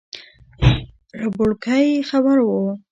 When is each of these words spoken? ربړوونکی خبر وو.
ربړوونکی 1.21 1.85
خبر 2.09 2.37
وو. 2.41 2.61